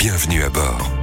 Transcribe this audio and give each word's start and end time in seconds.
bienvenue 0.00 0.42
à 0.42 0.48
bord. 0.48 0.99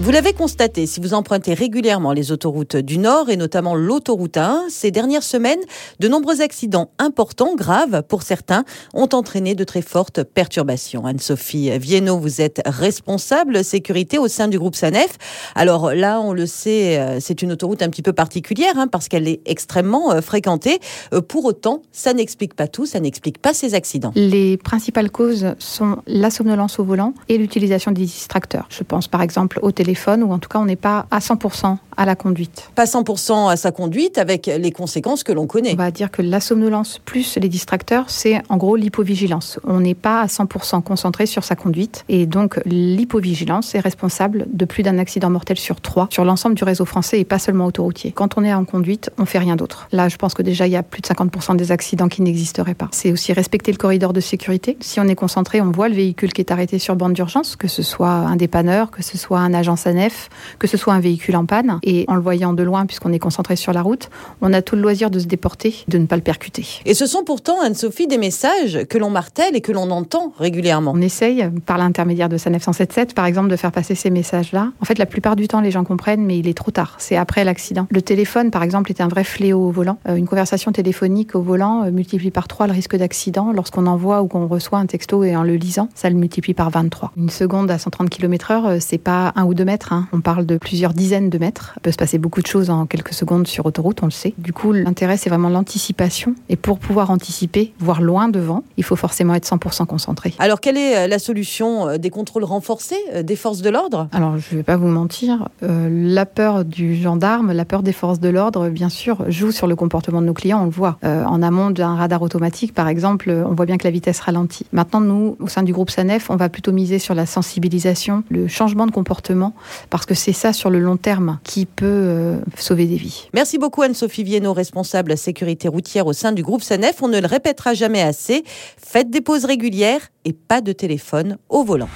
Vous 0.00 0.12
l'avez 0.12 0.32
constaté, 0.32 0.86
si 0.86 1.00
vous 1.00 1.12
empruntez 1.12 1.54
régulièrement 1.54 2.12
les 2.12 2.30
autoroutes 2.30 2.76
du 2.76 2.98
Nord 2.98 3.30
et 3.30 3.36
notamment 3.36 3.74
l'autoroute 3.74 4.36
1, 4.36 4.66
ces 4.68 4.92
dernières 4.92 5.24
semaines, 5.24 5.58
de 5.98 6.06
nombreux 6.06 6.40
accidents 6.40 6.92
importants, 7.00 7.56
graves 7.56 8.04
pour 8.04 8.22
certains, 8.22 8.64
ont 8.94 9.08
entraîné 9.12 9.56
de 9.56 9.64
très 9.64 9.82
fortes 9.82 10.22
perturbations. 10.22 11.04
Anne-Sophie 11.04 11.76
Viennot, 11.80 12.16
vous 12.16 12.40
êtes 12.40 12.62
responsable 12.64 13.64
sécurité 13.64 14.18
au 14.18 14.28
sein 14.28 14.46
du 14.46 14.56
groupe 14.56 14.76
SANEF. 14.76 15.18
Alors 15.56 15.92
là, 15.92 16.20
on 16.20 16.32
le 16.32 16.46
sait, 16.46 17.00
euh, 17.00 17.18
c'est 17.18 17.42
une 17.42 17.50
autoroute 17.50 17.82
un 17.82 17.88
petit 17.88 18.02
peu 18.02 18.12
particulière 18.12 18.74
hein, 18.76 18.86
parce 18.86 19.08
qu'elle 19.08 19.26
est 19.26 19.40
extrêmement 19.46 20.12
euh, 20.12 20.20
fréquentée. 20.20 20.78
Euh, 21.12 21.22
pour 21.22 21.44
autant, 21.44 21.82
ça 21.90 22.14
n'explique 22.14 22.54
pas 22.54 22.68
tout, 22.68 22.86
ça 22.86 23.00
n'explique 23.00 23.38
pas 23.38 23.52
ces 23.52 23.74
accidents. 23.74 24.12
Les 24.14 24.58
principales 24.58 25.10
causes 25.10 25.54
sont 25.58 25.96
la 26.06 26.30
somnolence 26.30 26.78
au 26.78 26.84
volant 26.84 27.14
et 27.28 27.36
l'utilisation 27.36 27.90
des 27.90 28.02
distracteurs. 28.02 28.68
Je 28.70 28.84
pense 28.84 29.08
par 29.08 29.22
exemple 29.22 29.58
au 29.60 29.72
téléphone 29.72 29.87
ou 30.22 30.32
en 30.32 30.38
tout 30.38 30.48
cas 30.48 30.58
on 30.58 30.64
n'est 30.64 30.76
pas 30.76 31.06
à 31.10 31.18
100% 31.18 31.76
à 31.98 32.06
la 32.06 32.14
conduite. 32.14 32.70
Pas 32.74 32.84
100% 32.84 33.50
à 33.50 33.56
sa 33.56 33.72
conduite 33.72 34.16
avec 34.16 34.46
les 34.46 34.70
conséquences 34.70 35.24
que 35.24 35.32
l'on 35.32 35.46
connaît. 35.46 35.72
On 35.74 35.76
va 35.76 35.90
dire 35.90 36.10
que 36.10 36.22
la 36.22 36.40
somnolence 36.40 37.00
plus 37.04 37.36
les 37.36 37.48
distracteurs, 37.48 38.04
c'est 38.08 38.40
en 38.48 38.56
gros 38.56 38.76
l'hypovigilance. 38.76 39.58
On 39.64 39.80
n'est 39.80 39.94
pas 39.94 40.20
à 40.22 40.26
100% 40.26 40.82
concentré 40.82 41.26
sur 41.26 41.44
sa 41.44 41.56
conduite 41.56 42.04
et 42.08 42.26
donc 42.26 42.60
l'hypovigilance 42.64 43.74
est 43.74 43.80
responsable 43.80 44.46
de 44.52 44.64
plus 44.64 44.82
d'un 44.82 44.98
accident 44.98 45.28
mortel 45.28 45.58
sur 45.58 45.80
trois 45.80 46.08
sur 46.10 46.24
l'ensemble 46.24 46.54
du 46.54 46.64
réseau 46.64 46.84
français 46.84 47.18
et 47.18 47.24
pas 47.24 47.40
seulement 47.40 47.66
autoroutier. 47.66 48.12
Quand 48.12 48.38
on 48.38 48.44
est 48.44 48.54
en 48.54 48.64
conduite, 48.64 49.10
on 49.18 49.24
fait 49.24 49.38
rien 49.38 49.56
d'autre. 49.56 49.88
Là, 49.90 50.08
je 50.08 50.16
pense 50.16 50.34
que 50.34 50.42
déjà 50.42 50.66
il 50.66 50.72
y 50.72 50.76
a 50.76 50.84
plus 50.84 51.02
de 51.02 51.06
50% 51.08 51.56
des 51.56 51.72
accidents 51.72 52.08
qui 52.08 52.22
n'existeraient 52.22 52.74
pas. 52.74 52.88
C'est 52.92 53.10
aussi 53.10 53.32
respecter 53.32 53.72
le 53.72 53.78
corridor 53.78 54.12
de 54.12 54.20
sécurité. 54.20 54.76
Si 54.80 55.00
on 55.00 55.08
est 55.08 55.16
concentré, 55.16 55.60
on 55.60 55.72
voit 55.72 55.88
le 55.88 55.96
véhicule 55.96 56.32
qui 56.32 56.40
est 56.40 56.52
arrêté 56.52 56.78
sur 56.78 56.94
bande 56.94 57.14
d'urgence, 57.14 57.56
que 57.56 57.66
ce 57.66 57.82
soit 57.82 58.08
un 58.08 58.36
dépanneur, 58.36 58.92
que 58.92 59.02
ce 59.02 59.18
soit 59.18 59.40
un 59.40 59.52
agent 59.52 59.76
SANEF, 59.76 60.28
que 60.58 60.68
ce 60.68 60.76
soit 60.76 60.94
un 60.94 61.00
véhicule 61.00 61.36
en 61.36 61.46
panne. 61.46 61.80
Et 61.90 62.04
en 62.06 62.16
le 62.16 62.20
voyant 62.20 62.52
de 62.52 62.62
loin, 62.62 62.84
puisqu'on 62.84 63.14
est 63.14 63.18
concentré 63.18 63.56
sur 63.56 63.72
la 63.72 63.80
route, 63.80 64.10
on 64.42 64.52
a 64.52 64.60
tout 64.60 64.76
le 64.76 64.82
loisir 64.82 65.08
de 65.08 65.18
se 65.18 65.24
déporter, 65.24 65.74
de 65.88 65.96
ne 65.96 66.04
pas 66.04 66.16
le 66.16 66.22
percuter. 66.22 66.66
Et 66.84 66.92
ce 66.92 67.06
sont 67.06 67.24
pourtant, 67.24 67.62
Anne-Sophie, 67.62 68.06
des 68.06 68.18
messages 68.18 68.80
que 68.90 68.98
l'on 68.98 69.08
martèle 69.08 69.56
et 69.56 69.62
que 69.62 69.72
l'on 69.72 69.90
entend 69.90 70.34
régulièrement. 70.38 70.92
On 70.94 71.00
essaye, 71.00 71.48
par 71.64 71.78
l'intermédiaire 71.78 72.28
de 72.28 72.36
SANEF 72.36 72.64
177, 72.64 73.14
par 73.14 73.24
exemple, 73.24 73.48
de 73.48 73.56
faire 73.56 73.72
passer 73.72 73.94
ces 73.94 74.10
messages-là. 74.10 74.72
En 74.82 74.84
fait, 74.84 74.98
la 74.98 75.06
plupart 75.06 75.34
du 75.34 75.48
temps, 75.48 75.62
les 75.62 75.70
gens 75.70 75.82
comprennent, 75.82 76.26
mais 76.26 76.38
il 76.38 76.46
est 76.46 76.56
trop 76.56 76.70
tard. 76.70 76.96
C'est 76.98 77.16
après 77.16 77.42
l'accident. 77.42 77.86
Le 77.88 78.02
téléphone, 78.02 78.50
par 78.50 78.62
exemple, 78.62 78.90
est 78.90 79.00
un 79.00 79.08
vrai 79.08 79.24
fléau 79.24 79.68
au 79.68 79.70
volant. 79.70 79.98
Euh, 80.10 80.16
une 80.16 80.26
conversation 80.26 80.72
téléphonique 80.72 81.34
au 81.34 81.40
volant 81.40 81.84
euh, 81.84 81.90
multiplie 81.90 82.30
par 82.30 82.48
3 82.48 82.66
le 82.66 82.74
risque 82.74 82.96
d'accident. 82.96 83.50
Lorsqu'on 83.52 83.86
envoie 83.86 84.20
ou 84.20 84.28
qu'on 84.28 84.46
reçoit 84.46 84.78
un 84.78 84.86
texto 84.86 85.24
et 85.24 85.34
en 85.34 85.42
le 85.42 85.54
lisant, 85.54 85.88
ça 85.94 86.10
le 86.10 86.16
multiplie 86.16 86.52
par 86.52 86.68
23. 86.68 87.12
Une 87.16 87.30
seconde 87.30 87.70
à 87.70 87.78
130 87.78 88.10
km/h, 88.10 88.78
c'est 88.80 88.98
pas 88.98 89.32
un 89.36 89.44
ou 89.44 89.54
deux 89.54 89.64
mètres. 89.64 89.94
Hein. 89.94 90.06
On 90.12 90.20
parle 90.20 90.44
de 90.44 90.58
plusieurs 90.58 90.92
dizaines 90.92 91.30
de 91.30 91.38
mètres. 91.38 91.77
Il 91.78 91.80
peut 91.80 91.92
se 91.92 91.96
passer 91.96 92.18
beaucoup 92.18 92.42
de 92.42 92.46
choses 92.48 92.70
en 92.70 92.86
quelques 92.86 93.12
secondes 93.12 93.46
sur 93.46 93.64
autoroute, 93.64 94.02
on 94.02 94.06
le 94.06 94.10
sait. 94.10 94.34
Du 94.36 94.52
coup, 94.52 94.72
l'intérêt, 94.72 95.16
c'est 95.16 95.30
vraiment 95.30 95.48
l'anticipation. 95.48 96.34
Et 96.48 96.56
pour 96.56 96.80
pouvoir 96.80 97.12
anticiper, 97.12 97.72
voir 97.78 98.02
loin 98.02 98.28
devant, 98.28 98.64
il 98.76 98.82
faut 98.82 98.96
forcément 98.96 99.32
être 99.34 99.46
100% 99.46 99.86
concentré. 99.86 100.34
Alors, 100.40 100.60
quelle 100.60 100.76
est 100.76 100.96
euh, 100.96 101.06
la 101.06 101.20
solution 101.20 101.88
euh, 101.88 101.96
Des 101.98 102.10
contrôles 102.10 102.42
renforcés 102.42 102.98
euh, 103.14 103.22
des 103.22 103.36
forces 103.36 103.62
de 103.62 103.70
l'ordre? 103.70 104.08
Alors, 104.10 104.38
je 104.38 104.54
ne 104.54 104.56
vais 104.58 104.64
pas 104.64 104.76
vous 104.76 104.88
mentir. 104.88 105.48
la 105.62 106.26
peur 106.26 106.64
du 106.64 106.96
gendarme, 106.96 107.52
la 107.52 107.64
peur 107.64 107.84
des 107.84 107.92
forces 107.92 108.18
de 108.18 108.28
l'ordre, 108.28 108.70
bien 108.70 108.88
sûr, 108.88 109.30
joue 109.30 109.52
sur 109.52 109.68
le 109.68 109.76
comportement 109.76 110.20
de 110.20 110.26
nos 110.26 110.34
clients. 110.34 110.62
On 110.62 110.64
le 110.64 110.70
voit. 110.70 110.98
en 111.04 111.42
amont 111.42 111.70
d'un 111.70 111.94
radar 111.94 112.22
automatique, 112.22 112.74
par 112.74 112.88
exemple, 112.88 113.30
on 113.30 113.54
voit 113.54 113.66
bien 113.66 113.78
que 113.78 113.84
la 113.84 113.92
vitesse 113.92 114.18
ralentit. 114.18 114.66
Maintenant, 114.72 115.00
nous, 115.00 115.36
au 115.38 115.46
sein 115.46 115.62
du 115.62 115.72
groupe 115.72 115.90
SANEF, 115.90 116.28
on 116.28 116.36
va 116.36 116.48
plutôt 116.48 116.72
miser 116.72 116.98
sur 116.98 117.14
la 117.14 117.24
sensibilisation, 117.24 118.24
le 118.30 118.48
changement 118.48 118.86
de 118.86 118.90
comportement, 118.90 119.54
parce 119.90 120.06
que 120.06 120.14
c'est 120.14 120.32
ça 120.32 120.52
sur 120.52 120.70
le 120.70 120.80
long 120.80 120.96
terme 120.96 121.38
qui 121.44 121.67
peut 121.76 121.86
euh, 121.86 122.40
sauver 122.56 122.86
des 122.86 122.96
vies. 122.96 123.28
Merci 123.34 123.58
beaucoup 123.58 123.82
Anne-Sophie 123.82 124.24
Viennot, 124.24 124.52
responsable 124.52 125.16
sécurité 125.16 125.68
routière 125.68 126.06
au 126.06 126.12
sein 126.12 126.32
du 126.32 126.42
groupe 126.42 126.62
SANEF. 126.62 127.02
On 127.02 127.08
ne 127.08 127.20
le 127.20 127.26
répétera 127.26 127.74
jamais 127.74 128.02
assez. 128.02 128.44
Faites 128.76 129.10
des 129.10 129.20
pauses 129.20 129.44
régulières 129.44 130.08
et 130.24 130.32
pas 130.32 130.60
de 130.60 130.72
téléphone 130.72 131.38
au 131.48 131.64
volant. 131.64 131.88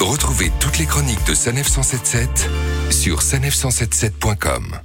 Retrouvez 0.00 0.50
toutes 0.60 0.78
les 0.78 0.86
chroniques 0.86 1.26
de 1.26 1.34
Sanef 1.34 1.68
177 1.68 2.48
sur 2.90 3.20
sanef177.com. 3.20 4.80